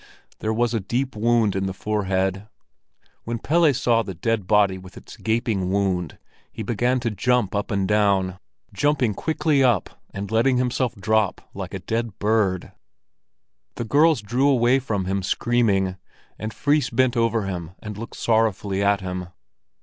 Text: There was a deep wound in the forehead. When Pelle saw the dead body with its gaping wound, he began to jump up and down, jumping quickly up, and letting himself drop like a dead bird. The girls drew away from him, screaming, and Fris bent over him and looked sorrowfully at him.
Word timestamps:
There 0.39 0.51
was 0.51 0.73
a 0.73 0.79
deep 0.79 1.15
wound 1.15 1.55
in 1.55 1.67
the 1.67 1.75
forehead. 1.75 2.47
When 3.23 3.37
Pelle 3.37 3.71
saw 3.71 4.01
the 4.01 4.15
dead 4.15 4.47
body 4.47 4.79
with 4.79 4.97
its 4.97 5.15
gaping 5.15 5.69
wound, 5.69 6.17
he 6.51 6.63
began 6.63 6.99
to 7.01 7.11
jump 7.11 7.53
up 7.53 7.69
and 7.69 7.87
down, 7.87 8.39
jumping 8.73 9.13
quickly 9.13 9.63
up, 9.63 9.91
and 10.11 10.31
letting 10.31 10.57
himself 10.57 10.95
drop 10.95 11.47
like 11.53 11.75
a 11.75 11.79
dead 11.85 12.17
bird. 12.17 12.71
The 13.75 13.85
girls 13.85 14.23
drew 14.23 14.49
away 14.49 14.79
from 14.79 15.05
him, 15.05 15.21
screaming, 15.21 15.97
and 16.39 16.51
Fris 16.51 16.89
bent 16.89 17.15
over 17.15 17.45
him 17.45 17.73
and 17.77 17.95
looked 17.95 18.17
sorrowfully 18.17 18.81
at 18.83 19.01
him. 19.01 19.27